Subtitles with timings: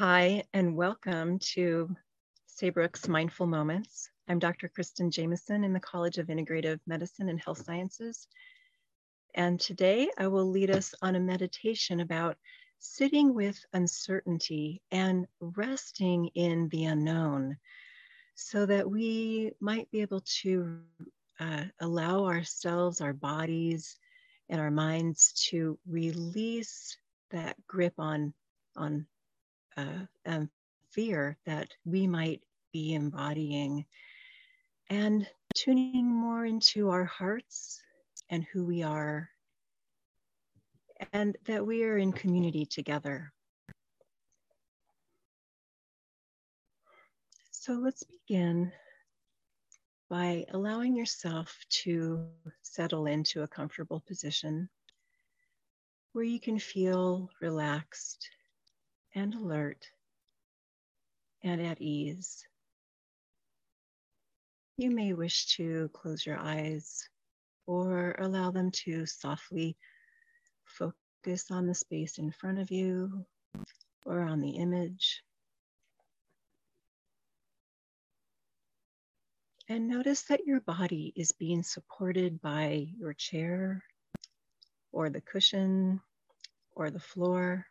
[0.00, 1.94] Hi, and welcome to
[2.46, 4.08] Saybrook's Mindful Moments.
[4.28, 4.70] I'm Dr.
[4.70, 8.26] Kristin Jamieson in the College of Integrative Medicine and Health Sciences.
[9.34, 12.38] And today I will lead us on a meditation about
[12.78, 17.58] sitting with uncertainty and resting in the unknown
[18.34, 20.78] so that we might be able to
[21.38, 23.98] uh, allow ourselves, our bodies,
[24.48, 26.96] and our minds to release
[27.32, 28.32] that grip on,
[28.78, 29.06] on
[29.80, 30.50] uh, um,
[30.90, 33.84] fear that we might be embodying
[34.88, 37.82] and tuning more into our hearts
[38.30, 39.28] and who we are,
[41.12, 43.32] and that we are in community together.
[47.50, 48.72] So let's begin
[50.08, 52.26] by allowing yourself to
[52.62, 54.68] settle into a comfortable position
[56.12, 58.28] where you can feel relaxed
[59.14, 59.86] and alert
[61.42, 62.46] and at ease.
[64.76, 67.08] You may wish to close your eyes
[67.66, 69.76] or allow them to softly
[70.64, 73.26] focus on the space in front of you
[74.06, 75.22] or on the image.
[79.68, 83.84] And notice that your body is being supported by your chair
[84.90, 86.00] or the cushion
[86.74, 87.66] or the floor.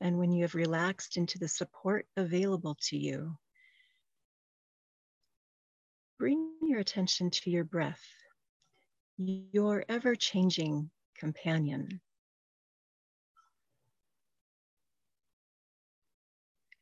[0.00, 3.36] And when you have relaxed into the support available to you,
[6.18, 8.02] bring your attention to your breath,
[9.18, 12.00] your ever changing companion.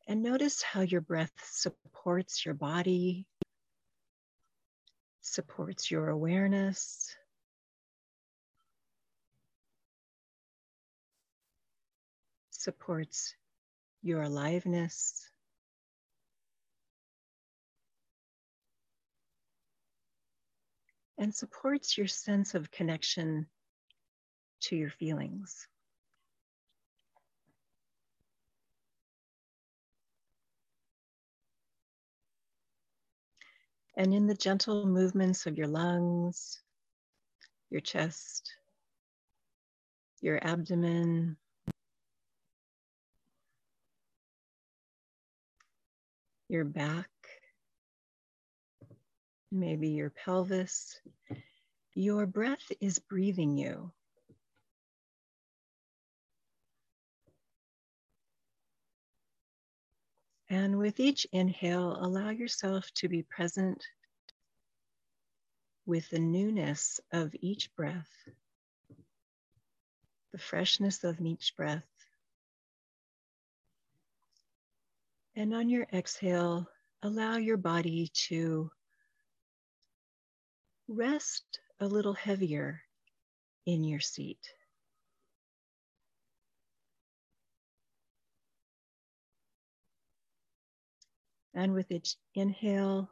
[0.06, 3.26] And notice how your breath supports your body,
[5.20, 7.14] supports your awareness,
[12.68, 13.34] supports
[14.02, 15.26] your aliveness.
[21.16, 23.46] And supports your sense of connection
[24.64, 25.66] to your feelings.
[33.96, 36.60] And in the gentle movements of your lungs,
[37.70, 38.52] your chest,
[40.20, 41.38] your abdomen,
[46.48, 47.10] your back,
[49.52, 50.98] maybe your pelvis.
[51.94, 53.92] Your breath is breathing you.
[60.50, 63.84] And with each inhale, allow yourself to be present
[65.84, 68.08] with the newness of each breath,
[70.32, 71.97] the freshness of each breath.
[75.38, 76.68] And on your exhale,
[77.00, 78.72] allow your body to
[80.88, 82.82] rest a little heavier
[83.64, 84.40] in your seat.
[91.54, 93.08] And with each inhale,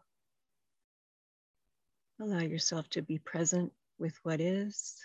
[2.20, 4.96] allow yourself to be present with what is.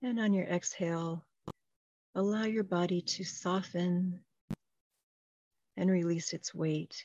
[0.00, 1.24] And on your exhale,
[2.14, 4.20] allow your body to soften
[5.76, 7.04] and release its weight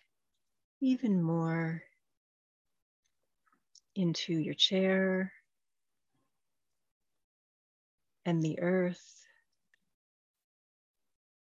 [0.79, 1.83] even more
[3.95, 5.31] into your chair
[8.25, 9.25] and the earth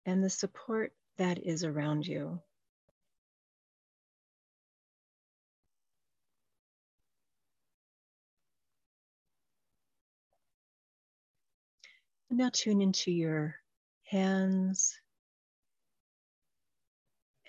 [0.06, 2.40] and the support that is around you.
[12.32, 13.56] now tune into your
[14.04, 14.98] hands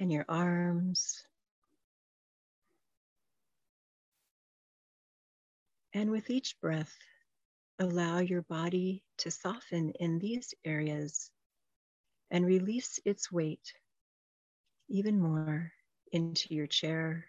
[0.02, 1.24] and your arms.
[5.94, 6.98] And with each breath,
[7.78, 11.30] allow your body to soften in these areas
[12.32, 13.74] and release its weight
[14.90, 15.72] even more
[16.12, 17.26] into your chair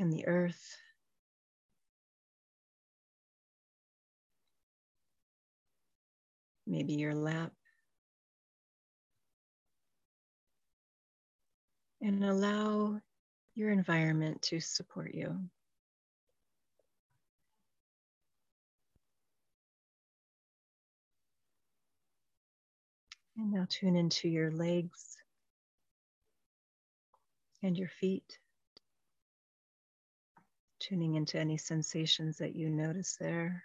[0.00, 0.76] and the earth.
[6.66, 7.52] Maybe your lap.
[12.00, 13.00] And allow
[13.54, 15.40] your environment to support you.
[23.38, 25.16] And now tune into your legs
[27.62, 28.38] and your feet,
[30.80, 33.64] tuning into any sensations that you notice there.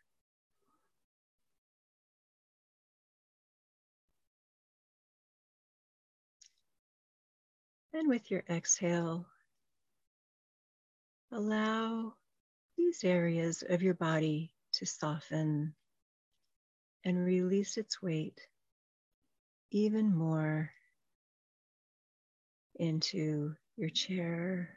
[8.02, 9.28] And with your exhale,
[11.32, 12.16] allow
[12.76, 15.76] these areas of your body to soften
[17.06, 18.42] and release its weight
[19.70, 20.72] even more
[22.74, 24.70] into your chair,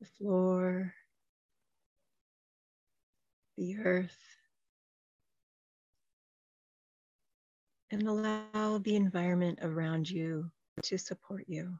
[0.00, 0.94] the floor,
[3.56, 4.22] the earth,
[7.90, 10.52] and allow the environment around you
[10.82, 11.78] to support you.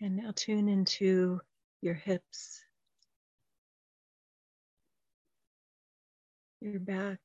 [0.00, 1.40] And now tune into
[1.82, 2.60] your hips,
[6.60, 7.20] your back,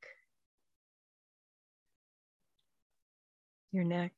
[3.72, 4.14] your neck.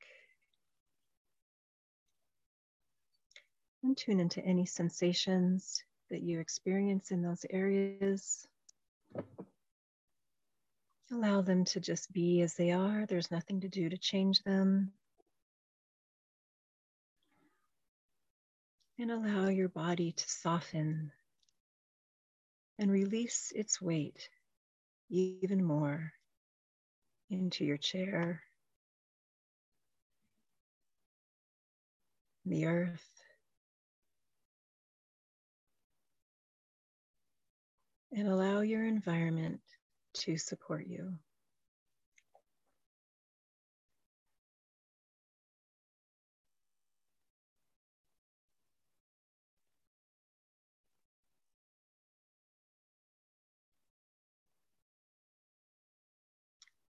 [3.86, 8.48] And tune into any sensations that you experience in those areas.
[11.12, 13.06] Allow them to just be as they are.
[13.06, 14.92] There's nothing to do to change them.
[18.98, 21.12] And allow your body to soften
[22.80, 24.30] and release its weight
[25.12, 26.12] even more
[27.30, 28.42] into your chair,
[32.48, 33.15] the earth,
[38.16, 39.60] and allow your environment
[40.14, 41.14] to support you.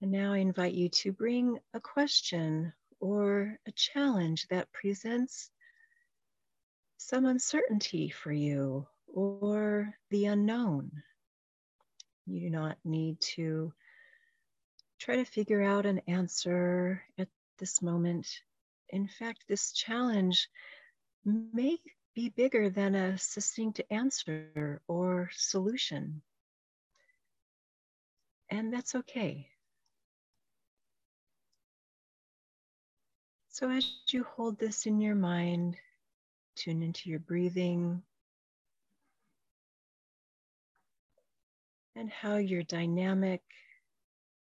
[0.03, 5.51] And now I invite you to bring a question or a challenge that presents
[6.99, 10.91] some uncertainty for you or the unknown.
[12.27, 13.73] You do not need to
[14.99, 17.29] try to figure out an answer at
[17.59, 18.27] this moment.
[18.91, 20.49] In fact, this challenge
[21.25, 21.79] may
[22.15, 26.23] be bigger than a succinct answer or solution.
[28.51, 29.49] And that's okay.
[33.49, 35.77] So, as you hold this in your mind,
[36.57, 38.03] tune into your breathing
[41.97, 43.43] and how your dynamic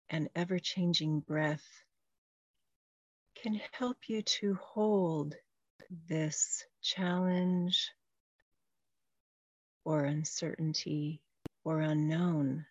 [0.09, 1.65] and ever changing breath
[3.41, 5.35] can help you to hold
[6.07, 7.91] this challenge
[9.83, 11.21] or uncertainty
[11.63, 12.65] or unknown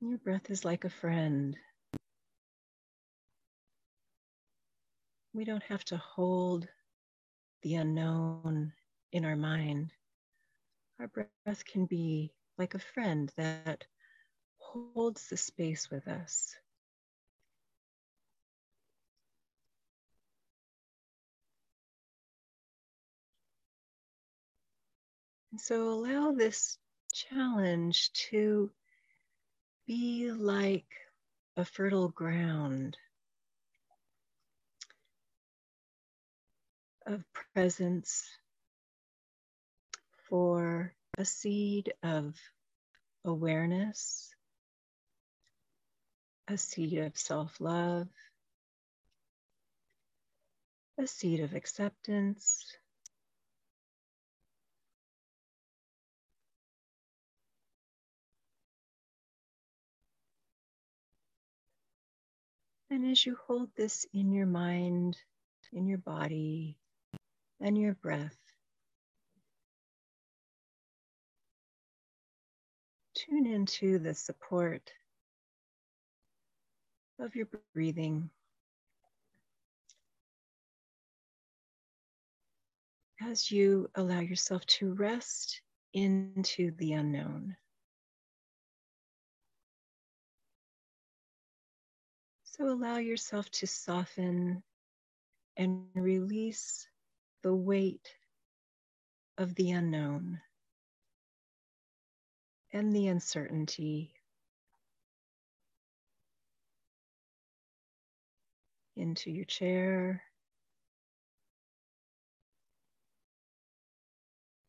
[0.00, 1.56] Your breath is like a friend.
[5.34, 6.68] We don't have to hold
[7.62, 8.72] the unknown
[9.12, 9.92] in our mind.
[11.00, 13.84] Our breath can be like a friend that
[14.58, 16.54] holds the space with us.
[25.52, 26.78] And so allow this
[27.12, 28.70] challenge to
[29.86, 30.86] be like
[31.56, 32.96] a fertile ground
[37.08, 37.24] of
[37.54, 38.28] presence
[40.28, 42.36] for a seed of
[43.24, 44.34] awareness,
[46.48, 48.08] a seed of self love,
[50.98, 52.76] a seed of acceptance,
[62.90, 65.18] And as you hold this in your mind,
[65.72, 66.78] in your body,
[67.60, 68.36] and your breath,
[73.14, 74.92] tune into the support
[77.18, 78.30] of your breathing.
[83.20, 85.60] As you allow yourself to rest
[85.92, 87.56] into the unknown.
[92.44, 94.62] So allow yourself to soften
[95.56, 96.86] and release
[97.42, 98.14] the weight
[99.38, 100.40] of the unknown
[102.72, 104.12] and the uncertainty
[108.96, 110.22] into your chair,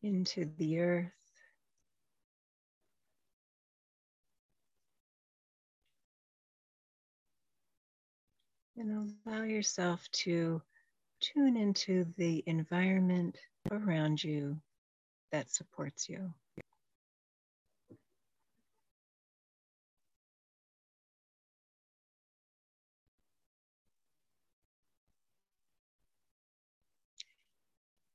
[0.02, 1.12] into the earth.
[8.76, 10.62] And allow yourself to
[11.20, 13.36] tune into the environment
[13.70, 14.60] around you
[15.32, 16.32] that supports you.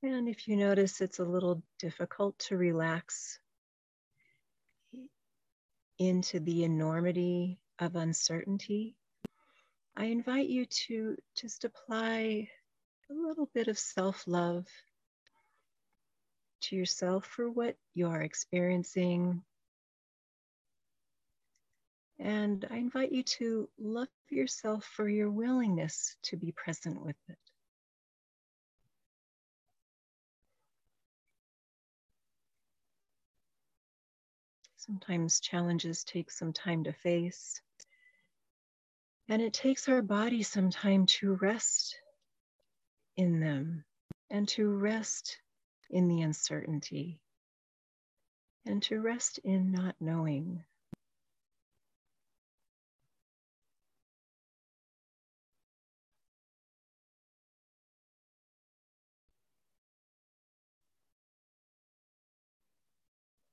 [0.02, 3.40] And if you notice it's a little difficult to relax
[5.98, 8.94] into the enormity of uncertainty,
[9.96, 12.50] I invite you to just apply
[13.10, 14.66] a little bit of self love
[16.62, 19.42] to yourself for what you are experiencing.
[22.18, 27.38] And I invite you to love yourself for your willingness to be present with it.
[34.76, 37.60] Sometimes challenges take some time to face.
[39.28, 41.96] And it takes our body some time to rest
[43.16, 43.84] in them
[44.30, 45.38] and to rest
[45.90, 47.20] in the uncertainty
[48.66, 50.64] and to rest in not knowing.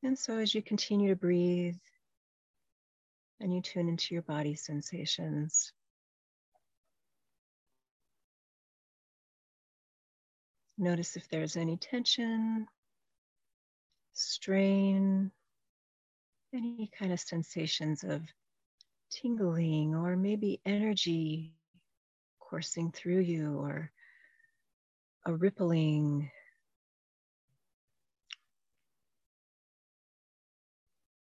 [0.03, 1.77] And so, as you continue to breathe
[3.39, 5.72] and you tune into your body sensations,
[10.77, 12.68] notice if there's any tension,
[14.13, 15.32] strain,
[16.53, 18.22] any kind of sensations of
[19.12, 21.53] tingling or maybe energy
[22.39, 23.92] coursing through you or
[25.25, 26.30] a rippling.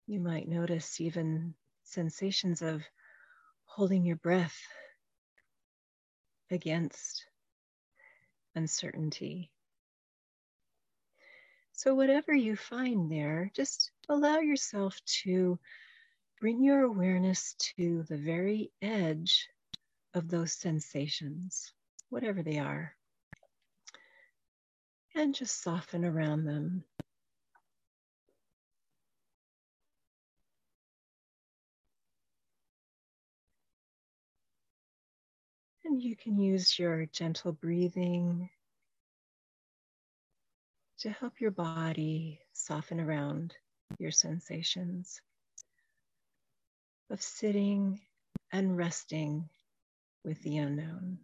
[0.06, 1.54] You might notice even
[1.85, 2.82] sensations of
[3.64, 4.59] holding your breath
[6.50, 7.25] against
[8.54, 9.50] uncertainty.
[11.73, 15.59] So, whatever you find there, just allow yourself to
[16.40, 19.49] bring your awareness to the very edge
[20.14, 21.73] of those sensations,
[22.09, 22.95] whatever they are,
[25.14, 26.85] and just soften around them.
[35.84, 38.50] And you can use your gentle breathing
[41.00, 43.54] to help your body soften around
[43.99, 45.20] your sensations
[47.10, 48.00] of sitting
[48.52, 49.49] and resting
[50.25, 51.18] with the unknown.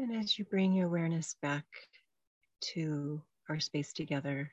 [0.00, 1.64] And as you bring your awareness back
[2.72, 4.52] to our space together,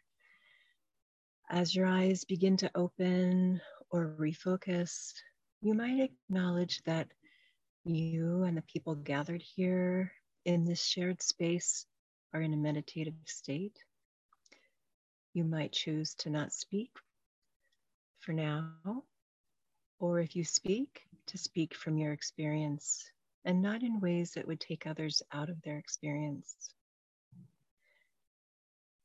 [1.52, 3.62] as your eyes begin to open
[3.92, 5.14] or refocus,
[5.62, 7.10] you might acknowledge that
[7.84, 10.12] you and the people gathered here
[10.46, 11.86] in this shared space
[12.34, 13.78] are in a meditative state.
[15.36, 16.90] You might choose to not speak
[18.20, 18.72] for now,
[20.00, 23.12] or if you speak, to speak from your experience
[23.46, 26.56] and not in ways that would take others out of their experience.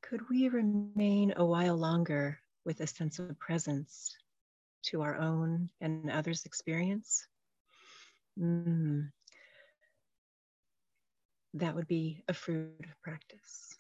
[0.03, 4.17] Could we remain a while longer with a sense of presence
[4.87, 7.27] to our own and others' experience?
[8.39, 9.11] Mm.
[11.55, 13.79] That would be a fruit of practice.